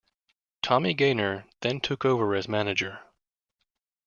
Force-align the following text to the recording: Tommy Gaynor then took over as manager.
Tommy 0.63 0.95
Gaynor 0.95 1.45
then 1.59 1.79
took 1.79 2.03
over 2.05 2.33
as 2.33 2.47
manager. 2.47 3.01